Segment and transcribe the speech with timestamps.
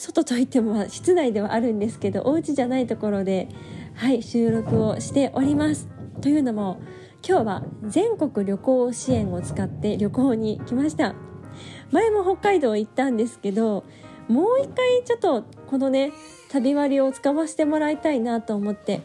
[0.00, 3.48] 外といっても室内ではあるんですけどお家じゃないところで
[3.94, 5.88] はい収録をしております。
[6.22, 6.80] というのも
[7.22, 11.14] 今日は全国旅行支援を使って旅行に来ました。
[11.90, 13.84] 前も北海道行ったんですけど
[14.26, 16.12] もう一回ちょっとこのね
[16.48, 19.02] 旅割を使わせてもらいたいなと思って。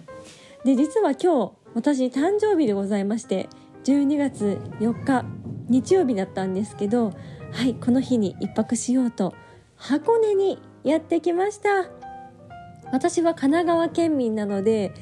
[0.63, 3.49] で実は今日私誕生日でございまして
[3.83, 5.25] 12月4日
[5.67, 7.11] 日曜日だったんですけど
[7.51, 9.35] はいこの日に1泊しようと
[9.75, 11.89] 箱根にやってきました。
[12.91, 14.93] 私は神奈川県民なので、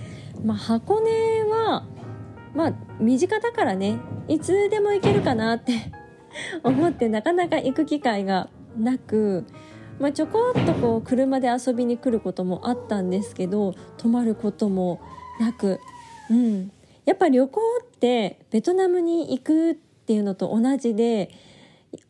[0.43, 1.85] まあ、箱根は
[2.55, 3.99] まあ身近だからね。
[4.27, 5.73] いつでも行けるかなって
[6.63, 9.45] 思ってなかなか行く機会がなく、
[9.99, 15.01] まあ、ちょこっとこう車で遊びに来ることもあったんですけど泊まることも
[15.39, 15.79] なく、
[16.29, 16.71] うん、
[17.05, 21.29] やっぱ旅行ってベトナムに行くっていうのと同じで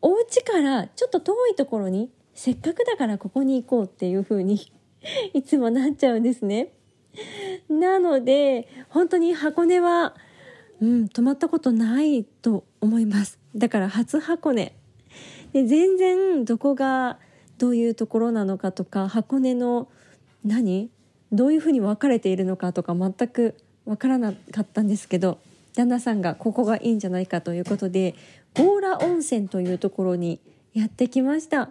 [0.00, 4.72] お家からちょっと遠いところにせっかくだからここに行こうっていう風に
[5.32, 6.72] いつもなっちゃうんですね。
[7.68, 10.16] なので本当に箱根は、
[10.80, 13.38] うん、泊まったことないと思います。
[13.54, 14.74] だから初箱根。
[15.52, 17.18] で全然どこが
[17.58, 19.88] どういうところなのかとか箱根の
[20.44, 20.90] 何？
[21.32, 25.38] どういうふうに分かれているのかとか全く分からなかったんですけど
[25.74, 28.14] 旦那さんがここがいいんじゃないかということで
[28.54, 30.40] 強羅温泉というところに
[30.72, 31.70] やってきました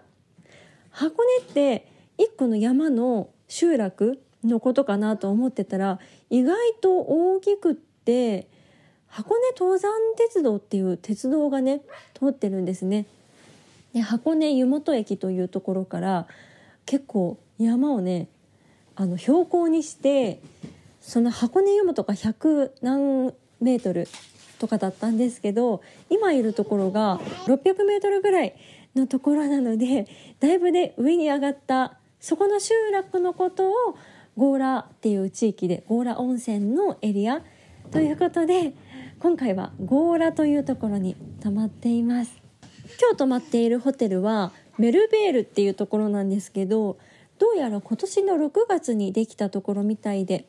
[0.93, 8.47] 箱根って一個の山の集落のことかなと思ってたら意外と大きくって
[9.07, 11.81] 箱根登山鉄道っていう鉄道がね
[12.13, 13.05] 通ってるんですね。
[13.93, 16.27] で箱根湯本駅というところから
[16.85, 18.27] 結構山をね
[18.95, 20.41] あの標高にして
[21.01, 24.07] その箱根湯本が100何メートル
[24.59, 28.55] とかだったんですけど今いるところが600メートルぐらい
[28.95, 30.07] のところなので
[30.39, 33.97] だいぶね上に上がったそこの集落のことを
[34.37, 37.41] 強羅っていう地域で強羅温泉のエリア
[37.91, 38.73] ということで
[39.19, 42.43] 今回は強羅というところに泊まっています。
[42.99, 46.97] 今日泊まっているホテルはメルベールっていうところなんですけど
[47.39, 50.47] どうやら今年の6月にできたところみたいで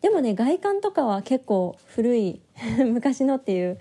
[0.00, 2.40] でもね外観とかは結構古い
[2.84, 3.78] 昔のっていう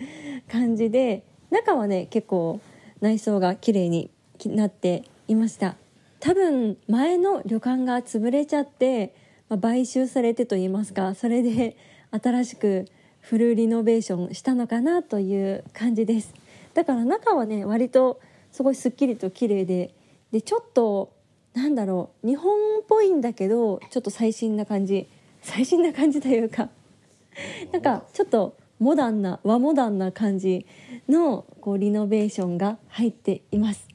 [0.49, 2.59] 感じで中はね結構
[3.01, 4.09] 内装が綺麗に
[4.45, 5.75] なっていました。
[6.19, 9.13] 多分前の旅館が潰れちゃって、
[9.49, 11.77] まあ、買収されてと言いますかそれで
[12.11, 12.85] 新しく
[13.21, 16.33] フルリノベーションしたのかなという感じです。
[16.73, 18.19] だから中はね割と
[18.51, 19.93] すごいすっきりと綺麗で
[20.31, 21.13] でちょっと
[21.53, 25.07] なんだろう日本っぽいんだけどちょっと最新な感じ。
[25.41, 26.69] 最新な感じというか
[27.71, 30.65] なんかちょっとモダンな和モダンな感じ
[31.09, 33.87] のこうリノベーションが入っています。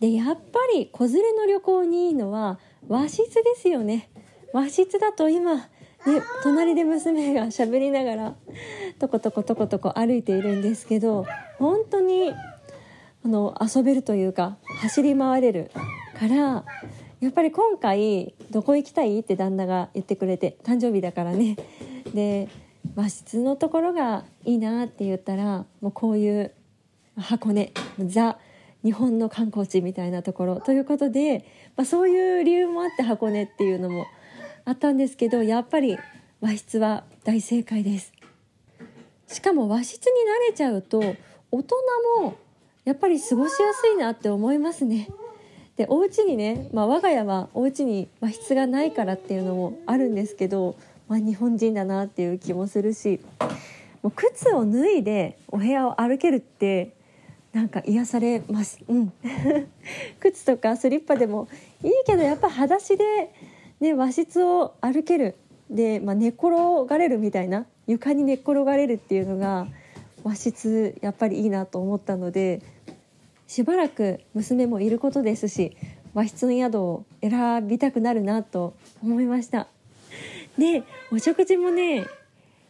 [0.00, 2.58] でやっぱり子連れの旅行にいいのは
[2.88, 4.10] 和室ですよね。
[4.52, 5.64] 和室だと今ね
[6.42, 8.34] 隣で娘が喋りながら
[8.98, 11.26] とことことことこ歩いているんですけど
[11.58, 12.32] 本当に
[13.24, 15.70] あの遊べるというか走り回れる
[16.18, 16.64] から
[17.20, 19.20] やっぱり今回どこ行きたい？
[19.20, 21.56] って旦那が言ってくれて誕生日だからね。
[22.12, 22.48] で
[22.94, 26.52] 和室のところがいいなって言ったらもうこういう
[27.16, 27.72] 箱根
[28.06, 28.38] ザ
[28.84, 31.44] 日本の観光地みたいなところということで、
[31.76, 34.06] まあ、そういう理由もあって箱根っていうのも
[34.64, 35.98] あったんですけどやっぱり
[36.40, 38.12] 和室は大正解です。
[39.26, 40.12] しかも和室に
[40.48, 41.00] 慣れちゃうと
[41.50, 41.76] 大人
[42.20, 42.36] も
[42.84, 45.08] やっぱり過ごしやすいなって思いますね。
[45.76, 50.76] でお家にね、まあ、我が家はお家に和室がないからっていうのもあるんですけど
[51.08, 53.20] まあ、日本人だなっていう気もするし
[54.02, 56.94] もう靴を脱いでお部屋を歩けるって
[57.52, 59.12] なんか癒されます、うん、
[60.20, 61.48] 靴とかスリッパでも
[61.82, 63.30] いいけどやっぱ裸足で、
[63.80, 65.36] ね、和室を歩ける。
[65.70, 66.50] で、まあ、寝転
[66.86, 67.66] がれるみたいな。
[67.86, 69.66] 床に寝転がれるっていうのが
[70.22, 72.62] 和室やっぱりいいなと思ったので
[73.46, 75.76] しばらく娘もいることですし
[76.14, 79.68] 和室の宿を選びたくなるなと思いました。
[80.58, 82.06] でお食事もね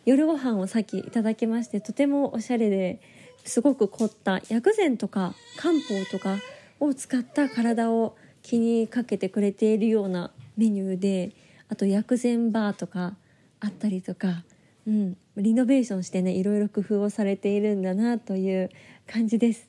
[0.07, 3.01] 夜ご飯をさっきいただきましてとてもおしゃれで
[3.45, 6.37] すごく凝った薬膳とか漢方とか
[6.81, 11.33] を使った体を気にかけてくれているようなメニューで
[11.69, 13.17] あと薬膳バーとか
[13.61, 14.45] あったりとか、
[14.87, 18.71] うん、リノベーションしてねいろいろ工夫をされているんだなという
[19.07, 19.69] 感じです。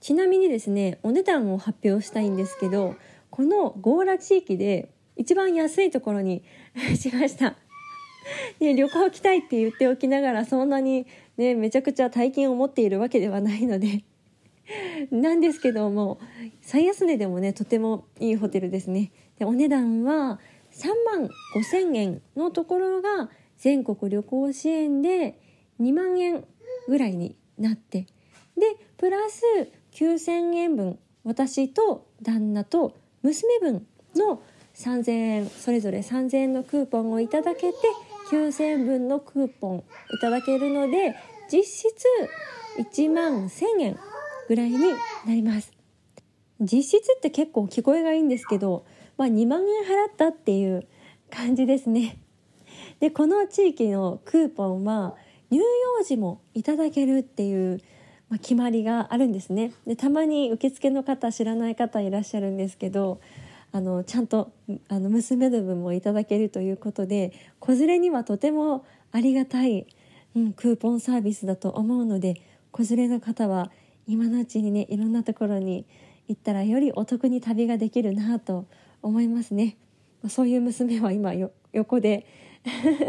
[0.00, 2.94] ちなみにですねお値段を発表したいんですけど
[3.30, 6.42] この強羅地域で一番安いところに
[6.98, 7.56] しました。
[8.58, 11.06] ね、旅行来たいって言っておきながらそんなに
[11.36, 14.04] ねめちゃくちゃ大金を持っているわけではないので。
[15.10, 16.18] なんですけども
[16.62, 19.12] 最安値でもねとてもいいホテルですね。
[19.38, 20.40] でお値段は
[20.72, 25.38] 3万5,000円のところが全国旅行支援で
[25.80, 26.44] 2万円
[26.88, 28.06] ぐらいになって。
[28.56, 29.42] でプラス
[29.92, 34.42] 9,000円分私と旦那と娘分の
[34.74, 37.78] 3,000円それぞれ3,000円のクーポンをいただけて
[38.30, 41.14] 9,000円分のクーポンいただけるので
[41.50, 41.94] 実質
[42.78, 43.98] 1万1,000円
[44.48, 45.72] ぐらいになります。
[46.60, 48.84] 実質って結構聞こえがいいんですけど、
[49.16, 50.86] まあ、2万円払ったっていう
[51.30, 52.18] 感じですね。
[53.00, 55.14] でこの地域のクーポンは
[55.50, 55.64] 乳幼
[56.04, 57.80] 児もいただけるっていう、
[58.28, 59.72] まあ、決まりがあるんですね。
[59.86, 63.20] でたまに受付の方知らない方いらっしゃるんですけど
[63.74, 64.52] あのちゃんと
[64.88, 69.88] あの娘の分もいただけるということで子連れにはとてもありがたい、
[70.36, 72.40] うん、クーポンサービスだと思うので
[72.70, 73.72] 子連れの方は
[74.06, 75.86] 今のうちにねいろんなところに
[76.28, 78.66] 行ったらよりお得に旅ができるなと
[79.02, 79.76] 思いますね。
[80.28, 82.26] そういう娘は今よ横で。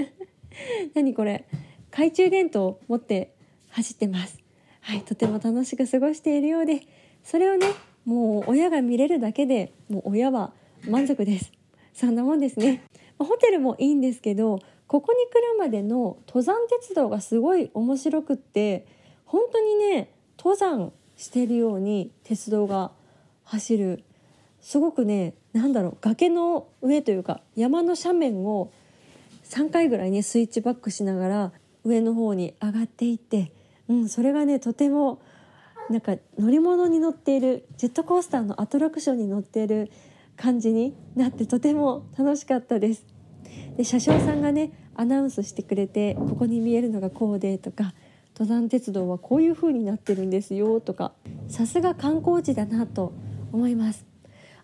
[0.96, 1.46] 何これ？
[1.92, 3.36] 懐中電灯を持って
[3.70, 4.40] 走ってます。
[4.82, 6.82] はいとても楽しく過ごしているようで
[7.24, 7.68] それをね
[8.06, 10.54] もう親が見れるだけでもう親は
[10.88, 11.52] 満足です。
[11.94, 12.84] そんなもんですね。
[13.18, 18.86] ホテルもいいんですけどここに来るまでの登山鉄道がすごい面白くって
[19.26, 22.92] 本当にね登山してるように鉄道が
[23.44, 24.04] 走る
[24.60, 28.72] すごくね何だろう崖の上というか山の斜面を
[29.46, 31.52] 3回ぐらいねスイッチバックしながら
[31.84, 33.52] 上の方に上がっていって、
[33.88, 35.22] うん、それがねとても
[35.90, 39.92] なんか乗り物に乗っているジェットコースターのアトラクションに乗っている
[40.36, 43.06] 感じになってとても楽しかったです。
[43.78, 47.94] で車掌さんがねアナウンスしてくれてここに見えるのがこうでとか
[48.34, 51.14] 登山鉄道はこういう風になってるんですよとか
[51.48, 53.14] さすが観光地だなと
[53.52, 54.06] 思います。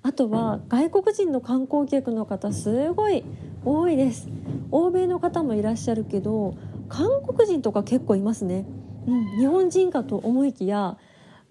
[0.04, 3.24] あとは外国人の観光客の方すごい
[3.64, 4.28] 多いです。
[4.72, 6.56] 欧米の方もいらっしゃるけど
[6.90, 8.66] 韓国人とか結構いますね、
[9.08, 10.98] うん、日本人かと思いきや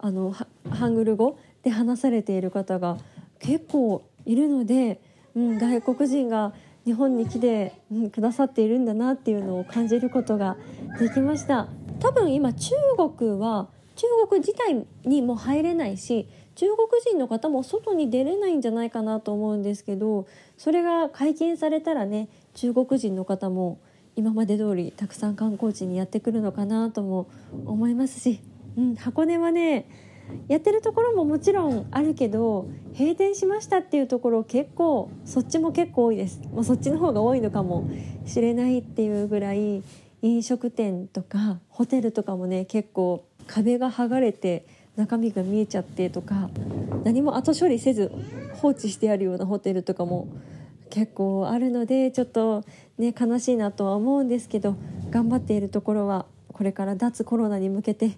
[0.02, 0.35] あの
[0.70, 2.97] ハングル語で話されている方が
[3.38, 5.00] 結構いるので、
[5.35, 6.55] うん、外国人が
[6.87, 10.56] 日本に来て、うん、くださっているんだなっていうのを感じることが
[10.99, 11.69] できました。
[12.00, 12.75] 多分今中
[13.19, 20.26] 国は中国自体にも入れないし中国人の方も外に出れないんじゃないかなと思うんですけど
[20.56, 23.79] それが解禁されたらね中国人の方も
[24.17, 27.29] 今まで通りたくさん観光地にやってくるのかなとも
[27.67, 28.41] 思いますし、
[28.76, 29.87] うん、箱根はね
[30.49, 36.40] やってるところももちろんあるけど閉店しましたっていうところ結構そっちも結構多いです。
[36.52, 37.88] もうそっちの方が多いのかも
[38.26, 39.82] しれないっていうぐらい
[40.22, 46.50] 飲食店とかホテルとかもね結構壁が剥がれて中身が見えちゃってとか
[47.05, 48.12] 何も後処理せず
[48.55, 50.28] 放置してあるようなホテルとかも
[50.90, 52.64] 結構あるのでちょっと
[52.99, 54.76] ね悲しいなとは思うんですけど
[55.11, 58.11] 頑張っているところはこれから脱コロナに向けて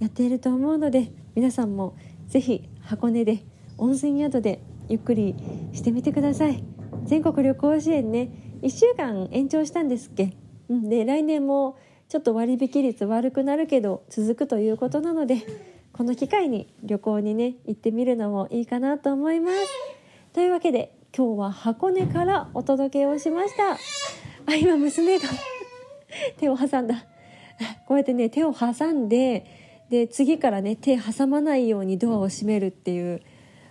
[0.00, 1.96] やっていると思うので皆さんも
[2.28, 3.44] 是非箱根で
[3.78, 5.34] 温泉宿でゆっくり
[5.72, 6.62] してみてください。
[7.04, 8.30] 全国旅行支援ね
[8.62, 10.36] 1週間延長したんですっけ、
[10.68, 11.76] うん、で来年も
[12.08, 15.42] ちょっと割引率悪くなるけど続くということなので
[15.92, 19.56] この機会に旅行にね行ってみるのもいいかなと思います。
[20.32, 23.74] というわけで今日は箱根からお届けをしました。
[24.46, 25.28] あ今娘が
[26.38, 27.06] 手を挟んだ。
[27.86, 33.22] こうやってね手を挟んでで次からね手挟まないようにドアを閉めるっていう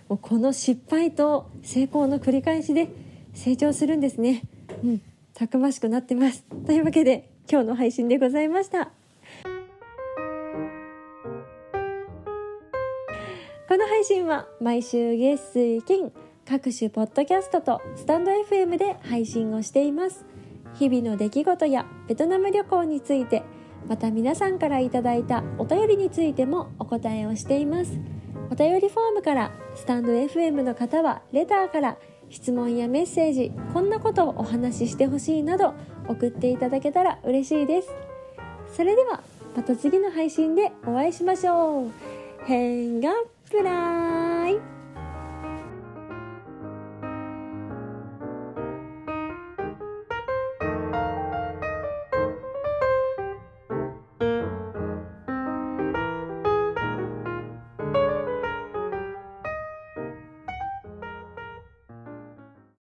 [0.08, 2.88] もうこの失敗と成功の繰り返しで
[3.34, 4.42] 成長するんですね。
[4.82, 5.02] うん
[5.34, 6.44] たくましくなってます。
[6.64, 8.92] というわけで今日の配信でございました。
[13.68, 16.12] この配信は毎週月水金
[16.46, 20.24] 各種ポッドキャストとスタンド FM で配信をしています。
[20.74, 23.42] 日々の出来事やベトナム旅行について
[23.88, 27.98] また皆さんからいただいたお便りについてもお答えをしています。
[28.50, 31.96] お便りフォームからスタンド FM の方はレターから
[32.30, 35.74] 質問やメッセージこんなことをお話ししてほしいなど
[36.08, 37.88] 送っていただけたら嬉しいです。
[38.74, 39.22] それでは
[39.56, 41.90] また次の配信でお会いしましょう。
[42.46, 43.10] 変が
[43.50, 43.93] プラ